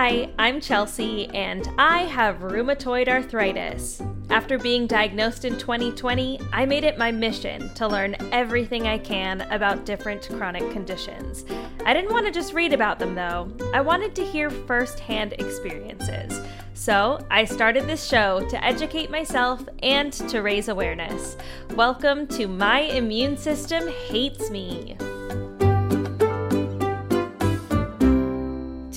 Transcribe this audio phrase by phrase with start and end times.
[0.00, 4.00] Hi, I'm Chelsea, and I have rheumatoid arthritis.
[4.30, 9.40] After being diagnosed in 2020, I made it my mission to learn everything I can
[9.50, 11.44] about different chronic conditions.
[11.84, 16.40] I didn't want to just read about them though, I wanted to hear firsthand experiences.
[16.74, 21.36] So I started this show to educate myself and to raise awareness.
[21.74, 24.96] Welcome to My Immune System Hates Me.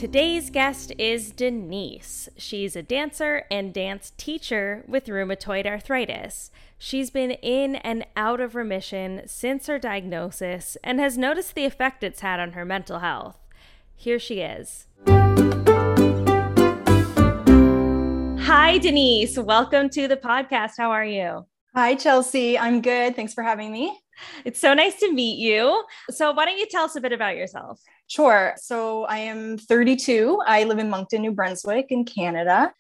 [0.02, 2.28] Today's guest is Denise.
[2.36, 6.50] She's a dancer and dance teacher with rheumatoid arthritis.
[6.80, 12.04] She's been in and out of remission since her diagnosis and has noticed the effect
[12.04, 13.38] it's had on her mental health.
[13.96, 14.88] Here she is.
[18.48, 19.38] Hi, Denise.
[19.38, 20.72] Welcome to the podcast.
[20.80, 21.46] How are you?
[21.76, 22.58] Hi, Chelsea.
[22.58, 23.16] I'm good.
[23.16, 23.96] Thanks for having me.
[24.46, 25.84] It's so nice to meet you.
[26.10, 27.80] So, why don't you tell us a bit about yourself?
[28.12, 28.56] Sure.
[28.58, 30.42] So, I am 32.
[30.46, 32.74] I live in Moncton, New Brunswick, in Canada.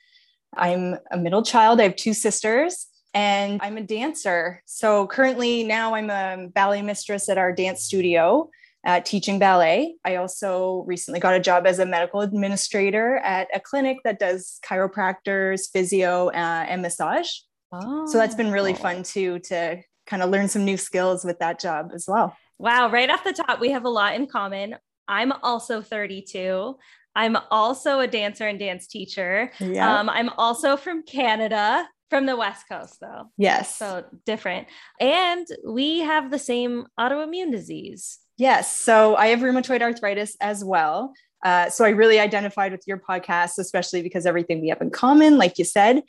[0.57, 1.79] I'm a middle child.
[1.79, 4.61] I have two sisters, and I'm a dancer.
[4.65, 8.49] So, currently, now I'm a ballet mistress at our dance studio.
[8.85, 9.95] Uh, teaching ballet.
[10.03, 14.59] I also recently got a job as a medical administrator at a clinic that does
[14.65, 17.29] chiropractors, physio, uh, and massage.
[17.71, 18.05] Oh.
[18.05, 18.75] So that's been really oh.
[18.77, 22.35] fun too to kind of learn some new skills with that job as well.
[22.57, 24.75] Wow, right off the top, we have a lot in common.
[25.11, 26.77] I'm also 32.
[27.15, 29.51] I'm also a dancer and dance teacher.
[29.59, 29.99] Yeah.
[29.99, 33.25] Um, I'm also from Canada, from the West Coast, though.
[33.37, 33.75] Yes.
[33.75, 34.69] So different.
[35.01, 38.19] And we have the same autoimmune disease.
[38.37, 38.73] Yes.
[38.73, 41.13] So I have rheumatoid arthritis as well.
[41.43, 45.37] Uh, so I really identified with your podcast, especially because everything we have in common,
[45.37, 46.03] like you said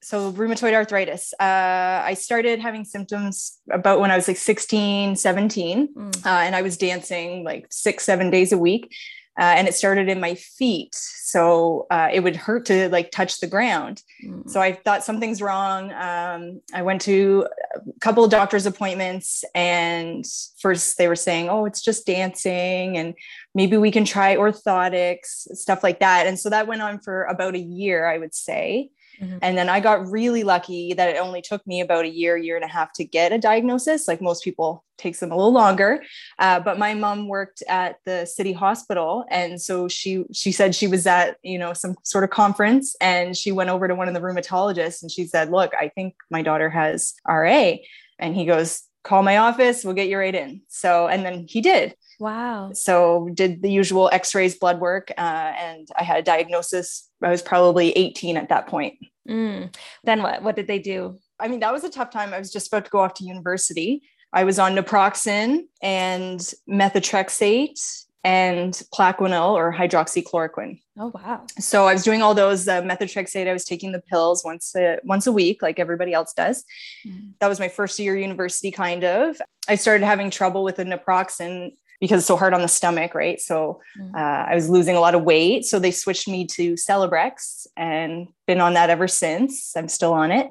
[0.00, 1.32] so rheumatoid arthritis.
[1.40, 6.26] Uh, i started having symptoms about when i was like 16 17 mm.
[6.26, 8.92] uh, and i was dancing like six seven days a week
[9.38, 10.96] uh, and it started in my feet.
[10.96, 14.02] So uh, it would hurt to like touch the ground.
[14.24, 14.50] Mm.
[14.50, 15.92] so i thought something's wrong.
[15.92, 17.46] Um, i went to
[17.76, 20.24] a couple of doctor's appointments and
[20.60, 23.14] first they were saying oh it's just dancing and
[23.54, 26.26] maybe we can try orthotics stuff like that.
[26.26, 28.90] And so that went on for about a year i would say
[29.20, 29.38] Mm-hmm.
[29.42, 32.56] And then I got really lucky that it only took me about a year, year
[32.56, 34.06] and a half to get a diagnosis.
[34.06, 36.02] Like most people, takes them a little longer.
[36.38, 40.86] Uh, but my mom worked at the city hospital, and so she she said she
[40.86, 44.14] was at you know some sort of conference, and she went over to one of
[44.14, 47.76] the rheumatologists, and she said, "Look, I think my daughter has RA,"
[48.18, 51.60] and he goes, "Call my office, we'll get you right in." So, and then he
[51.60, 51.94] did.
[52.18, 52.72] Wow.
[52.72, 57.08] So did the usual X-rays, blood work, uh, and I had a diagnosis.
[57.22, 58.94] I was probably 18 at that point.
[59.28, 59.74] Mm.
[60.04, 60.42] Then what?
[60.42, 61.18] What did they do?
[61.38, 62.34] I mean, that was a tough time.
[62.34, 64.02] I was just about to go off to university.
[64.32, 70.80] I was on naproxen and methotrexate and Plaquenil or hydroxychloroquine.
[70.98, 71.46] Oh wow!
[71.58, 73.48] So I was doing all those uh, methotrexate.
[73.48, 76.64] I was taking the pills once a, once a week, like everybody else does.
[77.06, 77.34] Mm.
[77.38, 79.40] That was my first year university, kind of.
[79.68, 83.40] I started having trouble with the naproxen because it's so hard on the stomach, right?
[83.40, 84.14] So mm.
[84.14, 85.64] uh, I was losing a lot of weight.
[85.64, 89.76] So they switched me to Celebrex and been on that ever since.
[89.76, 90.48] I'm still on it.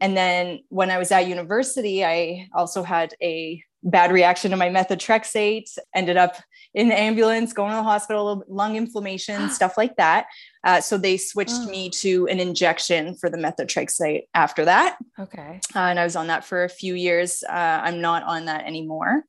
[0.00, 4.68] And then when I was at university, I also had a bad reaction to my
[4.68, 6.36] methotrexate, ended up
[6.74, 10.26] in the ambulance, going to the hospital, lung inflammation, stuff like that.
[10.64, 11.66] Uh, so they switched oh.
[11.66, 14.98] me to an injection for the methotrexate after that.
[15.18, 15.60] Okay.
[15.74, 17.42] Uh, and I was on that for a few years.
[17.48, 19.24] Uh, I'm not on that anymore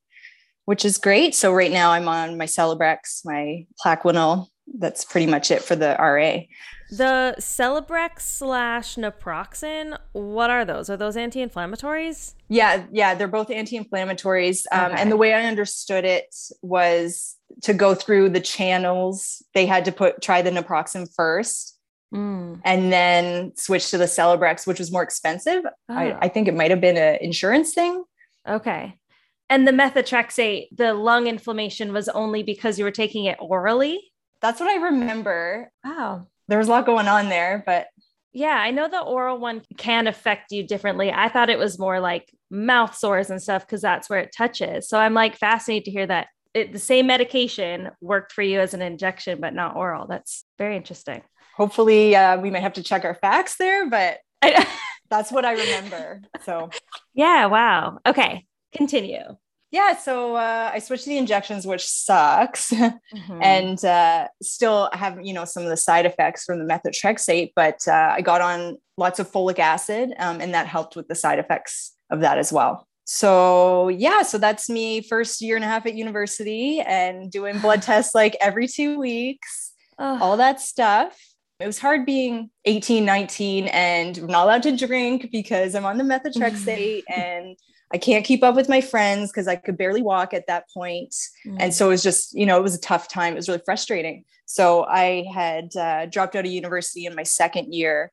[0.64, 1.34] which is great.
[1.34, 4.48] So right now I'm on my Celebrex, my Plaquenil.
[4.78, 6.42] That's pretty much it for the RA.
[6.90, 10.90] The Celebrex slash naproxen, what are those?
[10.90, 12.34] Are those anti-inflammatories?
[12.48, 14.64] Yeah, yeah, they're both anti-inflammatories.
[14.70, 19.42] Um, And the way I understood it was to go through the channels.
[19.54, 21.78] They had to put try the naproxen first,
[22.14, 22.60] mm.
[22.62, 25.64] and then switch to the Celebrex, which was more expensive.
[25.88, 25.94] Oh.
[25.94, 28.04] I, I think it might have been an insurance thing.
[28.46, 28.98] Okay.
[29.52, 34.00] And the methotrexate, the lung inflammation was only because you were taking it orally?
[34.40, 35.70] That's what I remember.
[35.84, 36.26] Wow.
[36.48, 37.88] There was a lot going on there, but
[38.32, 41.12] yeah, I know the oral one can affect you differently.
[41.12, 44.88] I thought it was more like mouth sores and stuff because that's where it touches.
[44.88, 48.72] So I'm like fascinated to hear that it, the same medication worked for you as
[48.72, 50.06] an injection, but not oral.
[50.06, 51.20] That's very interesting.
[51.58, 54.16] Hopefully, uh, we might have to check our facts there, but
[55.10, 56.22] that's what I remember.
[56.46, 56.70] So,
[57.12, 57.98] yeah, wow.
[58.06, 59.36] Okay, continue
[59.70, 63.38] yeah so uh, i switched to the injections which sucks mm-hmm.
[63.42, 67.78] and uh, still have you know some of the side effects from the methotrexate but
[67.88, 71.38] uh, i got on lots of folic acid um, and that helped with the side
[71.38, 75.86] effects of that as well so yeah so that's me first year and a half
[75.86, 79.72] at university and doing blood tests like every two weeks
[80.02, 81.16] all that stuff.
[81.60, 86.04] It was hard being 18, 19 and not allowed to drink because I'm on the
[86.04, 87.56] methotrexate and
[87.92, 91.14] I can't keep up with my friends because I could barely walk at that point.
[91.46, 91.56] Mm.
[91.60, 93.34] And so it was just, you know, it was a tough time.
[93.34, 94.24] It was really frustrating.
[94.46, 98.10] So I had uh, dropped out of university in my second year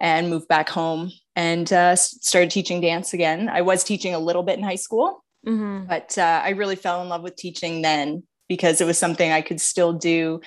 [0.00, 3.48] and moved back home and uh, started teaching dance again.
[3.48, 5.86] I was teaching a little bit in high school, mm-hmm.
[5.86, 9.40] but uh, I really fell in love with teaching then because it was something I
[9.40, 10.40] could still do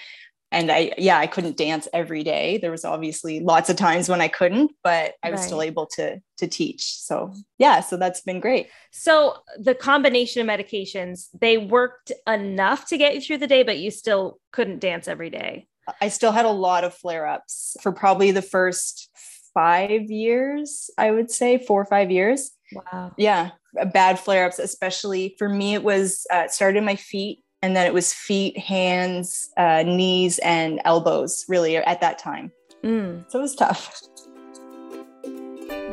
[0.52, 2.58] and I yeah I couldn't dance every day.
[2.58, 5.46] There was obviously lots of times when I couldn't, but I was right.
[5.46, 6.84] still able to to teach.
[6.84, 8.70] So yeah, so that's been great.
[8.92, 13.80] So the combination of medications, they worked enough to get you through the day, but
[13.80, 15.68] you still couldn't dance every day.
[16.02, 19.10] I still had a lot of flare-ups for probably the first
[19.54, 22.52] five years, I would say, four or five years.
[22.74, 23.14] Wow.
[23.18, 23.52] Yeah,
[23.94, 25.76] bad flare-ups, especially for me.
[25.76, 30.38] It was uh, started in my feet and then it was feet, hands, uh, knees,
[30.44, 32.52] and elbows, really, at that time.
[32.84, 33.26] Mm.
[33.32, 34.02] So it was tough.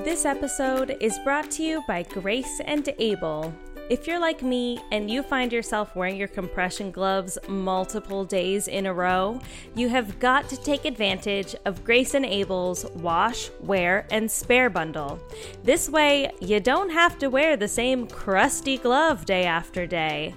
[0.05, 3.55] This episode is brought to you by Grace and Able.
[3.93, 8.87] If you're like me and you find yourself wearing your compression gloves multiple days in
[8.87, 9.39] a row,
[9.75, 15.21] you have got to take advantage of Grace and Able's wash, wear, and spare bundle.
[15.63, 20.35] This way, you don't have to wear the same crusty glove day after day.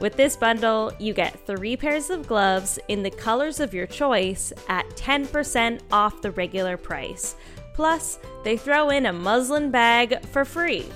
[0.00, 4.52] With this bundle, you get three pairs of gloves in the colors of your choice
[4.68, 7.36] at 10% off the regular price.
[7.72, 10.86] Plus, they throw in a muslin bag for free.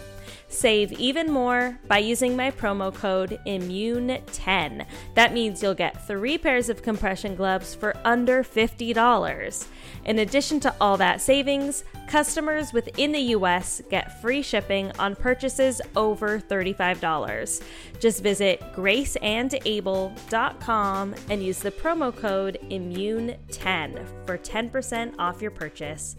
[0.50, 4.84] Save even more by using my promo code IMMUNE10.
[5.14, 9.66] That means you'll get three pairs of compression gloves for under $50.
[10.06, 15.80] In addition to all that savings, customers within the US get free shipping on purchases
[15.94, 17.62] over $35.
[18.00, 26.16] Just visit graceandable.com and use the promo code IMMUNE10 for 10% off your purchase.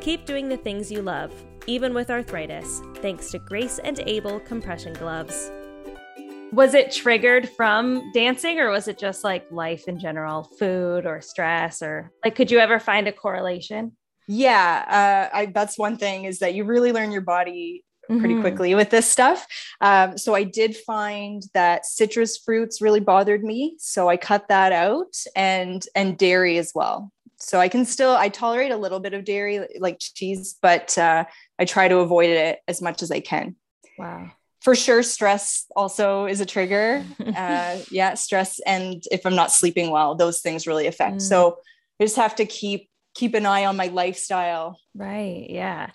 [0.00, 1.34] Keep doing the things you love
[1.66, 5.50] even with arthritis, thanks to Grace and Able compression gloves.
[6.52, 11.20] Was it triggered from dancing or was it just like life in general, food or
[11.20, 13.96] stress or like could you ever find a correlation?
[14.28, 18.40] Yeah, uh, I, that's one thing is that you really learn your body pretty mm-hmm.
[18.42, 19.46] quickly with this stuff.
[19.80, 24.72] Um, so I did find that citrus fruits really bothered me, so I cut that
[24.72, 27.10] out, and and dairy as well.
[27.38, 31.24] So I can still I tolerate a little bit of dairy, like cheese, but uh,
[31.58, 33.56] I try to avoid it as much as I can.
[33.98, 34.30] Wow.
[34.62, 37.04] For sure, stress also is a trigger.
[37.36, 41.16] uh, yeah, stress, and if I'm not sleeping well, those things really affect.
[41.16, 41.22] Mm.
[41.22, 41.58] So
[42.00, 44.78] I just have to keep keep an eye on my lifestyle.
[44.94, 45.46] Right.
[45.48, 45.90] Yeah.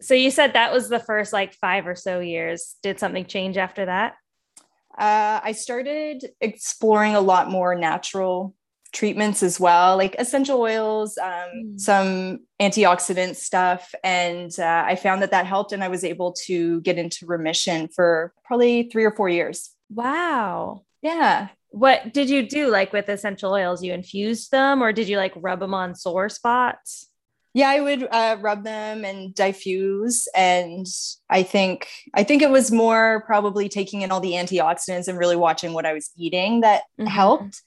[0.00, 2.76] So you said that was the first like five or so years.
[2.82, 4.14] Did something change after that?
[4.98, 8.54] Uh, I started exploring a lot more natural
[8.92, 11.80] treatments as well, like essential oils, um, mm.
[11.80, 13.94] some antioxidant stuff.
[14.02, 17.88] And uh, I found that that helped, and I was able to get into remission
[17.88, 19.70] for probably three or four years.
[19.90, 20.82] Wow.
[21.02, 21.48] Yeah.
[21.70, 23.82] What did you do like with essential oils?
[23.82, 27.08] You infused them or did you like rub them on sore spots?
[27.56, 30.86] yeah i would uh, rub them and diffuse and
[31.30, 35.36] i think i think it was more probably taking in all the antioxidants and really
[35.36, 37.08] watching what i was eating that mm-hmm.
[37.08, 37.62] helped.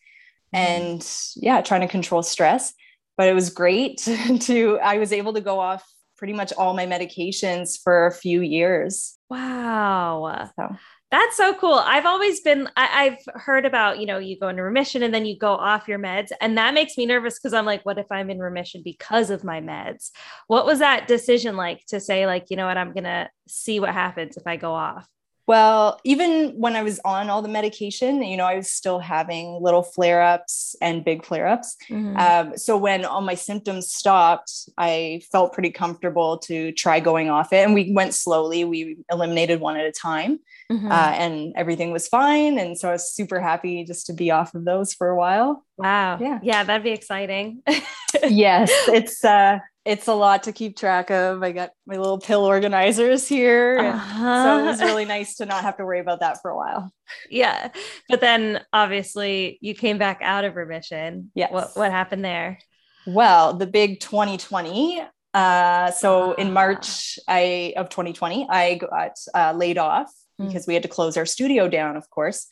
[0.56, 0.60] Mm.
[0.60, 2.74] and yeah, trying to control stress.
[3.18, 3.98] But it was great
[4.42, 5.86] to, I was able to go off
[6.18, 9.18] pretty much all my medications for a few years.
[9.30, 10.50] Wow.
[10.56, 10.76] So.
[11.12, 11.74] That's so cool.
[11.74, 15.26] I've always been, I, have heard about, you know, you go into remission and then
[15.26, 16.30] you go off your meds.
[16.40, 19.44] And that makes me nervous because I'm like, what if I'm in remission because of
[19.44, 20.12] my meds?
[20.48, 23.80] What was that decision like to say, like, you know what, I'm going to see
[23.80, 25.08] what happens if I go off?
[25.50, 29.60] Well, even when I was on all the medication, you know, I was still having
[29.60, 31.76] little flare ups and big flare ups.
[31.90, 32.18] Mm-hmm.
[32.18, 37.52] Um, so when all my symptoms stopped, I felt pretty comfortable to try going off
[37.52, 37.66] it.
[37.66, 40.38] And we went slowly, we eliminated one at a time,
[40.72, 40.92] mm-hmm.
[40.92, 42.60] uh, and everything was fine.
[42.60, 45.66] And so I was super happy just to be off of those for a while.
[45.80, 46.18] Wow.
[46.20, 46.40] Yeah.
[46.44, 47.64] Yeah, that'd be exciting.
[48.24, 48.70] yes.
[48.88, 51.42] It's, uh, it's a lot to keep track of.
[51.42, 53.80] I got my little pill organizers here.
[53.80, 54.44] Uh-huh.
[54.44, 56.92] So it was really nice to not have to worry about that for a while.
[57.30, 57.70] Yeah.
[58.10, 61.32] But then obviously you came back out of remission.
[61.34, 61.52] Yeah.
[61.52, 62.60] What what happened there?
[63.08, 65.02] Well, the big 2020.
[65.34, 66.52] Uh, so in ah.
[66.52, 70.48] March I of 2020, I got uh, laid off mm.
[70.48, 72.48] because we had to close our studio down, of course.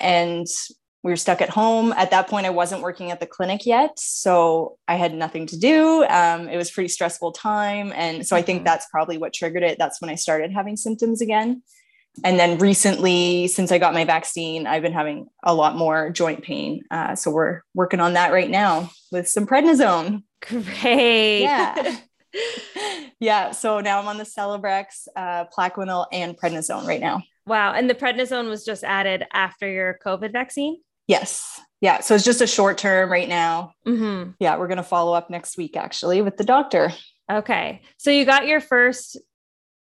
[0.00, 0.46] And
[1.04, 1.92] we were stuck at home.
[1.92, 3.98] At that point, I wasn't working at the clinic yet.
[3.98, 6.02] So I had nothing to do.
[6.04, 7.92] Um, it was pretty stressful time.
[7.94, 8.64] And so I think mm-hmm.
[8.64, 9.76] that's probably what triggered it.
[9.78, 11.62] That's when I started having symptoms again.
[12.24, 16.42] and then recently, since I got my vaccine, I've been having a lot more joint
[16.42, 16.84] pain.
[16.90, 20.22] Uh, so we're working on that right now with some prednisone.
[20.40, 21.42] Great.
[21.42, 21.96] Yeah.
[23.20, 23.50] yeah.
[23.50, 27.22] So now I'm on the Celebrex, uh, Plaquenil, and prednisone right now.
[27.46, 27.74] Wow.
[27.74, 30.78] And the prednisone was just added after your COVID vaccine?
[31.06, 31.60] Yes.
[31.80, 32.00] Yeah.
[32.00, 33.72] So it's just a short term right now.
[33.86, 34.30] Mm-hmm.
[34.38, 34.56] Yeah.
[34.56, 36.92] We're going to follow up next week actually with the doctor.
[37.30, 37.82] Okay.
[37.98, 39.18] So you got your first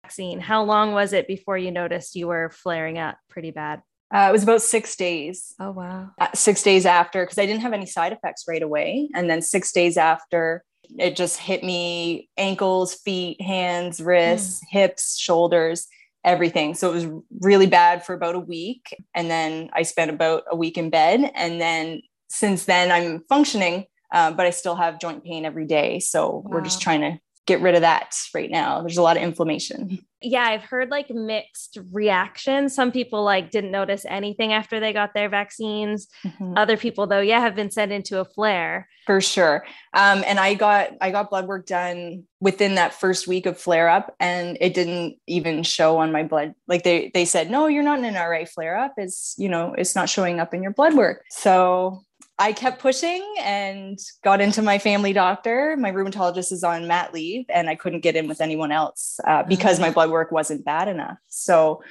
[0.02, 0.40] vaccine.
[0.40, 3.82] How long was it before you noticed you were flaring up pretty bad?
[4.12, 5.54] Uh, it was about six days.
[5.60, 6.10] Oh, wow.
[6.18, 9.08] Uh, six days after, because I didn't have any side effects right away.
[9.14, 10.64] And then six days after,
[10.98, 14.68] it just hit me ankles, feet, hands, wrists, mm.
[14.70, 15.86] hips, shoulders,
[16.24, 16.74] everything.
[16.74, 17.06] So it was
[17.40, 18.94] really bad for about a week.
[19.14, 21.30] And then I spent about a week in bed.
[21.34, 25.98] And then since then, I'm functioning, uh, but I still have joint pain every day.
[25.98, 26.42] So wow.
[26.44, 27.18] we're just trying to
[27.50, 28.80] get rid of that right now.
[28.80, 29.98] There's a lot of inflammation.
[30.22, 32.74] Yeah, I've heard like mixed reactions.
[32.74, 36.06] Some people like didn't notice anything after they got their vaccines.
[36.24, 36.56] Mm-hmm.
[36.56, 38.86] Other people though, yeah, have been sent into a flare.
[39.04, 39.64] For sure.
[39.94, 43.88] Um, and I got I got blood work done within that first week of flare
[43.88, 46.54] up and it didn't even show on my blood.
[46.68, 48.94] Like they they said, no, you're not in an RA flare up.
[48.96, 51.24] It's, you know, it's not showing up in your blood work.
[51.30, 52.04] So
[52.40, 55.76] I kept pushing and got into my family doctor.
[55.76, 59.42] My rheumatologist is on mat leave, and I couldn't get in with anyone else uh,
[59.42, 61.18] because my blood work wasn't bad enough.
[61.28, 61.82] So,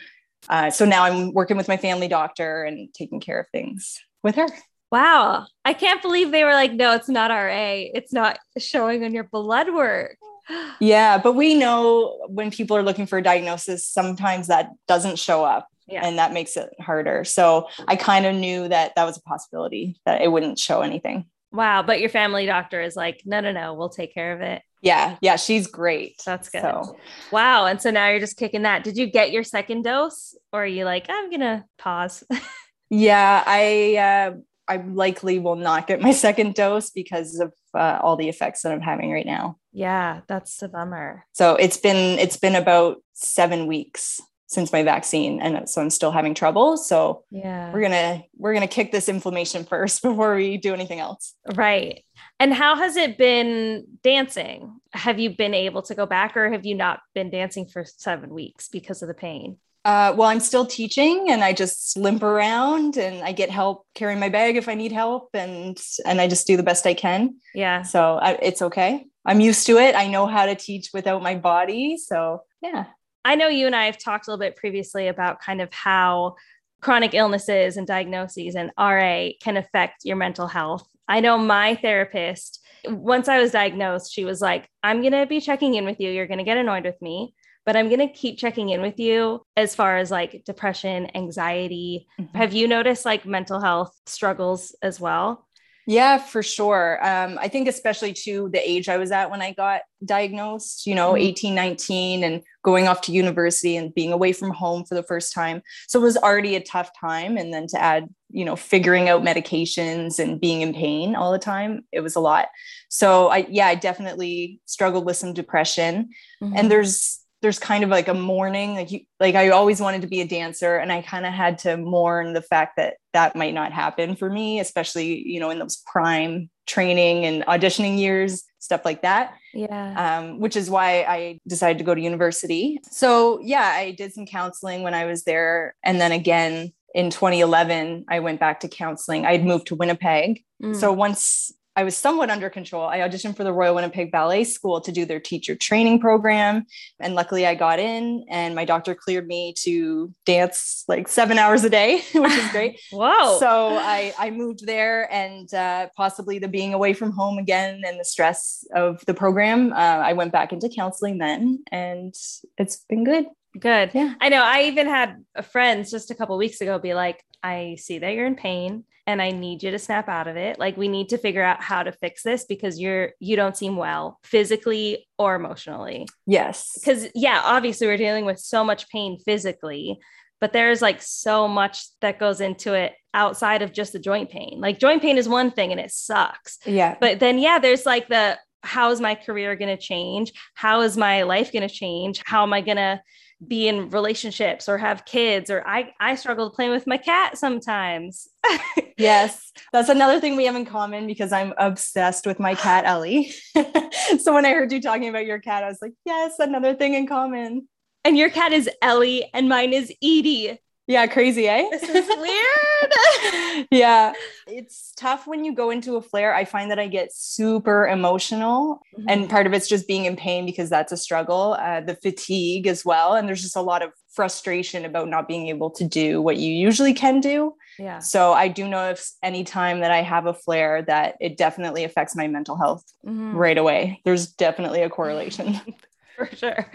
[0.50, 4.36] uh, so now I'm working with my family doctor and taking care of things with
[4.36, 4.48] her.
[4.91, 7.86] Wow, I can't believe they were like, "No, it's not RA.
[7.94, 10.18] It's not showing on your blood work."
[10.79, 15.46] yeah, but we know when people are looking for a diagnosis, sometimes that doesn't show
[15.46, 16.05] up yeah.
[16.05, 17.24] and that makes it harder.
[17.24, 21.25] So I kind of knew that that was a possibility that it wouldn't show anything.
[21.51, 21.84] Wow.
[21.84, 24.62] But your family doctor is like, no, no, no, we'll take care of it.
[24.81, 25.17] Yeah.
[25.22, 25.36] Yeah.
[25.36, 26.22] She's great.
[26.25, 26.62] That's good.
[26.62, 26.96] So.
[27.31, 27.65] Wow.
[27.65, 28.84] And so now you're just kicking that.
[28.84, 32.24] Did you get your second dose or are you like, I'm going to pause?
[32.89, 33.43] yeah.
[33.46, 34.38] I, uh,
[34.69, 38.72] I likely will not get my second dose because of uh, all the effects that
[38.72, 39.58] I'm having right now.
[39.74, 41.25] Yeah, that's a bummer.
[41.34, 46.12] So it's been it's been about seven weeks since my vaccine and so i'm still
[46.12, 46.75] having trouble.
[46.75, 47.72] So yeah.
[47.72, 51.36] we're gonna we're gonna kick this inflammation first before we do anything else.
[51.56, 52.03] Right.
[52.39, 54.79] And how has it been dancing?
[54.94, 58.34] Have you been able to go back or have you not been dancing for seven
[58.34, 59.58] weeks because of the pain?
[59.86, 64.20] Uh, well i'm still teaching and i just limp around and i get help carrying
[64.20, 67.36] my bag if i need help and and i just do the best i can.
[67.53, 67.84] Yeah.
[67.84, 69.06] So I, it's okay.
[69.25, 69.96] I'm used to it.
[69.96, 71.98] I know how to teach without my body.
[71.98, 72.86] So yeah
[73.25, 76.35] I know you and I have talked a little bit previously about kind of how
[76.81, 80.88] chronic illnesses and diagnoses and RA can affect your mental health.
[81.07, 85.41] I know my therapist, once I was diagnosed, she was like, I'm going to be
[85.41, 86.09] checking in with you.
[86.09, 87.33] You're going to get annoyed with me,
[87.65, 92.07] but I'm going to keep checking in with you as far as like depression, anxiety.
[92.19, 92.38] Mm-hmm.
[92.38, 95.47] Have you noticed like mental health struggles as well?
[95.89, 97.03] Yeah, for sure.
[97.03, 100.93] Um, I think especially to the age I was at when I got diagnosed, you
[100.93, 101.29] know, mm-hmm.
[101.29, 105.34] 18, 19, and going off to university and being away from home for the first
[105.34, 105.63] time.
[105.88, 107.38] So it was already a tough time.
[107.38, 111.39] And then to add, you know, figuring out medications and being in pain all the
[111.39, 112.50] time, it was a lot.
[112.89, 116.10] So I, yeah, I definitely struggled with some depression.
[116.39, 116.53] Mm-hmm.
[116.55, 120.08] And there's, there's kind of like a mourning like you like i always wanted to
[120.08, 123.53] be a dancer and i kind of had to mourn the fact that that might
[123.53, 128.86] not happen for me especially you know in those prime training and auditioning years stuff
[128.86, 129.34] like that.
[129.53, 130.19] Yeah.
[130.19, 132.79] Um, which is why i decided to go to university.
[132.84, 135.75] So yeah i did some counseling when i was there.
[135.84, 139.25] And then again in 2011 i went back to counseling.
[139.25, 140.43] I'd moved to winnipeg.
[140.62, 140.75] Mm.
[140.75, 142.89] so once I was somewhat under control.
[142.89, 146.65] I auditioned for the Royal Winnipeg Ballet School to do their teacher training program.
[147.00, 151.63] And luckily I got in and my doctor cleared me to dance like seven hours
[151.63, 152.81] a day, which is great.
[152.91, 153.38] wow.
[153.39, 157.98] So I, I moved there and uh, possibly the being away from home again and
[157.98, 159.71] the stress of the program.
[159.71, 162.13] Uh, I went back into counseling then and
[162.57, 163.27] it's been good.
[163.57, 163.91] Good.
[163.93, 164.15] Yeah.
[164.19, 164.43] I know.
[164.43, 168.25] I even had friends just a couple weeks ago be like, I see that you're
[168.25, 170.60] in pain and I need you to snap out of it.
[170.60, 173.75] Like we need to figure out how to fix this because you're you don't seem
[173.75, 176.08] well physically or emotionally.
[176.27, 176.79] Yes.
[176.86, 180.00] Cuz yeah, obviously we're dealing with so much pain physically,
[180.39, 184.60] but there's like so much that goes into it outside of just the joint pain.
[184.60, 186.60] Like joint pain is one thing and it sucks.
[186.65, 186.96] Yeah.
[187.00, 190.34] But then yeah, there's like the how is my career going to change?
[190.53, 192.22] How is my life going to change?
[192.25, 193.01] How am I going to
[193.46, 198.27] be in relationships or have kids or I I struggle playing with my cat sometimes.
[198.98, 199.51] yes.
[199.72, 203.34] That's another thing we have in common because I'm obsessed with my cat Ellie.
[204.19, 206.96] so when I heard you talking about your cat I was like, yes, another thing
[206.96, 207.67] in common.
[208.05, 210.58] And your cat is Ellie, and mine is Edie.
[210.89, 211.67] Yeah, crazy, eh?
[211.69, 213.67] This is weird.
[213.72, 214.12] yeah.
[214.48, 216.34] It's tough when you go into a flare.
[216.34, 218.81] I find that I get super emotional.
[218.98, 219.08] Mm-hmm.
[219.08, 222.65] And part of it's just being in pain because that's a struggle, uh, the fatigue
[222.65, 223.13] as well.
[223.13, 226.51] And there's just a lot of frustration about not being able to do what you
[226.51, 227.53] usually can do.
[227.77, 228.00] Yeah.
[228.00, 231.84] So I do know if any time that I have a flare that it definitely
[231.84, 233.36] affects my mental health mm-hmm.
[233.36, 234.01] right away.
[234.05, 235.62] There's definitely a correlation.
[236.17, 236.69] For sure.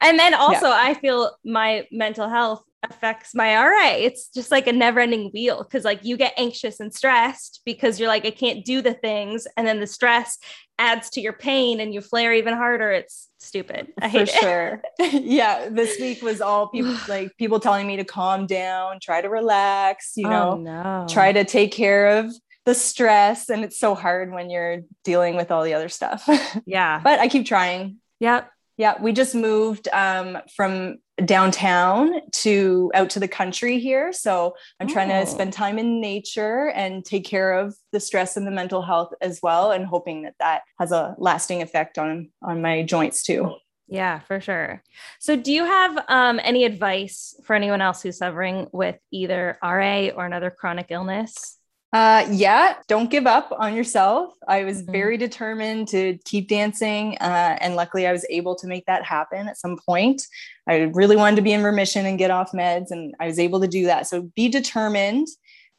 [0.00, 0.80] And then also yeah.
[0.82, 3.92] I feel my mental health affects my RA.
[3.96, 7.98] It's just like a never ending wheel because, like, you get anxious and stressed because
[7.98, 9.46] you're like, I can't do the things.
[9.56, 10.38] And then the stress
[10.78, 12.90] adds to your pain and you flare even harder.
[12.90, 13.88] It's stupid.
[14.00, 14.40] I hate For it.
[14.40, 14.82] sure.
[15.20, 15.68] yeah.
[15.70, 20.12] This week was all people like people telling me to calm down, try to relax,
[20.16, 21.06] you know, oh, no.
[21.08, 22.32] try to take care of
[22.64, 23.50] the stress.
[23.50, 26.28] And it's so hard when you're dealing with all the other stuff.
[26.66, 27.00] Yeah.
[27.02, 27.96] but I keep trying.
[28.20, 28.50] Yep.
[28.76, 34.12] Yeah, we just moved um, from downtown to out to the country here.
[34.12, 35.20] So I'm trying oh.
[35.20, 39.12] to spend time in nature and take care of the stress and the mental health
[39.20, 43.54] as well, and hoping that that has a lasting effect on on my joints too.
[43.90, 44.84] Yeah, for sure.
[45.18, 50.10] So, do you have um, any advice for anyone else who's suffering with either RA
[50.14, 51.58] or another chronic illness?
[51.92, 54.32] Uh, yeah, don't give up on yourself.
[54.46, 54.92] I was mm-hmm.
[54.92, 59.48] very determined to keep dancing, uh, and luckily, I was able to make that happen
[59.48, 60.22] at some point.
[60.68, 63.60] I really wanted to be in remission and get off meds, and I was able
[63.60, 64.06] to do that.
[64.06, 65.26] So be determined.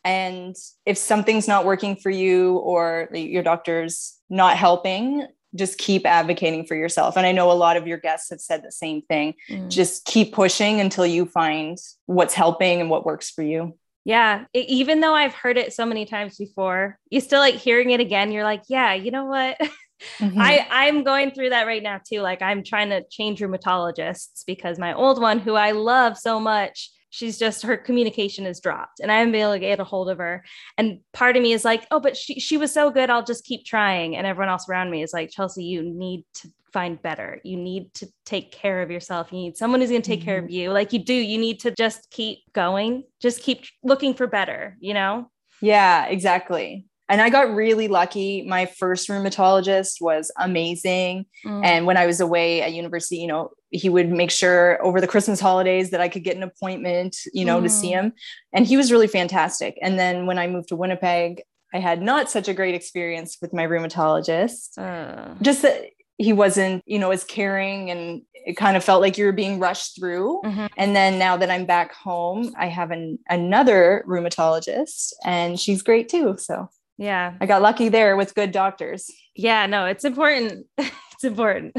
[0.04, 6.66] And if something's not working for you or your doctor's not helping, just keep advocating
[6.66, 7.18] for yourself.
[7.18, 9.36] And I know a lot of your guests have said the same thing.
[9.50, 9.70] Mm.
[9.70, 13.78] Just keep pushing until you find what's helping and what works for you.
[14.04, 14.46] Yeah.
[14.54, 18.00] It, even though I've heard it so many times before, you still like hearing it
[18.00, 18.32] again.
[18.32, 19.60] You're like, yeah, you know what?
[20.18, 20.42] Mm-hmm.
[20.42, 22.22] I, I'm going through that right now too.
[22.22, 26.90] Like I'm trying to change rheumatologists because my old one, who I love so much,
[27.12, 30.10] she's just her communication is dropped and I haven't been able to get a hold
[30.10, 30.44] of her.
[30.78, 33.44] And part of me is like, oh, but she she was so good, I'll just
[33.44, 34.16] keep trying.
[34.16, 37.42] And everyone else around me is like, Chelsea, you need to find better.
[37.44, 39.32] You need to take care of yourself.
[39.32, 40.26] You need someone who's going to take mm-hmm.
[40.26, 40.54] care of mm-hmm.
[40.54, 40.72] you.
[40.72, 44.94] Like you do, you need to just keep going, just keep looking for better, you
[44.94, 45.30] know?
[45.62, 46.86] Yeah, exactly.
[47.10, 48.44] And I got really lucky.
[48.44, 51.26] My first rheumatologist was amazing.
[51.46, 51.66] Mm.
[51.66, 55.08] And when I was away at university, you know, he would make sure over the
[55.08, 57.64] Christmas holidays that I could get an appointment, you know, mm.
[57.64, 58.02] to see mm.
[58.02, 58.14] him.
[58.54, 59.78] And he was really fantastic.
[59.82, 63.54] And then when I moved to Winnipeg, I had not such a great experience with
[63.54, 64.78] my rheumatologist.
[64.78, 65.36] Uh.
[65.42, 65.86] Just that
[66.18, 69.60] he wasn't, you know, as caring and it kind of felt like you were being
[69.60, 70.42] rushed through.
[70.44, 70.66] Mm-hmm.
[70.78, 76.10] And then now that I'm back home, I have an, another rheumatologist and she's great
[76.10, 76.36] too.
[76.38, 79.10] So yeah, I got lucky there with good doctors.
[79.36, 80.68] Yeah, no, it's important.
[80.78, 81.76] it's important.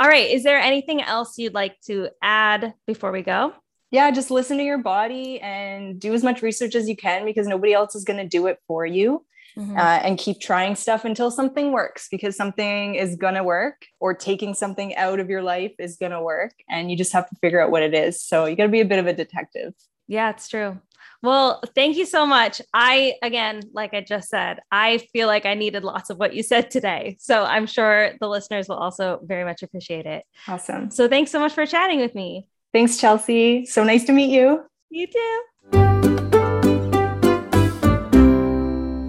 [0.00, 0.30] All right.
[0.30, 3.54] Is there anything else you'd like to add before we go?
[3.90, 7.46] Yeah, just listen to your body and do as much research as you can because
[7.46, 9.24] nobody else is going to do it for you
[9.56, 9.76] mm-hmm.
[9.76, 14.14] uh, and keep trying stuff until something works because something is going to work or
[14.14, 16.54] taking something out of your life is going to work.
[16.68, 18.22] And you just have to figure out what it is.
[18.22, 19.74] So you got to be a bit of a detective.
[20.08, 20.80] Yeah, it's true.
[21.22, 22.60] Well, thank you so much.
[22.74, 26.42] I, again, like I just said, I feel like I needed lots of what you
[26.42, 27.16] said today.
[27.20, 30.24] So I'm sure the listeners will also very much appreciate it.
[30.48, 30.90] Awesome.
[30.90, 32.48] So thanks so much for chatting with me.
[32.72, 33.66] Thanks, Chelsea.
[33.66, 34.64] So nice to meet you.
[34.90, 35.42] You too.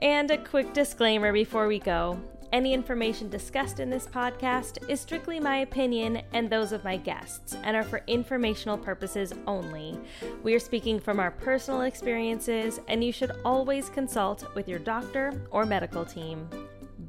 [0.00, 2.18] And a quick disclaimer before we go
[2.52, 7.56] any information discussed in this podcast is strictly my opinion and those of my guests
[7.62, 9.98] and are for informational purposes only.
[10.42, 15.32] We are speaking from our personal experiences, and you should always consult with your doctor
[15.50, 16.48] or medical team.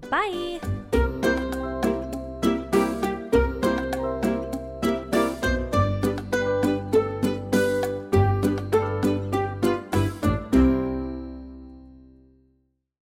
[0.09, 0.59] Bye!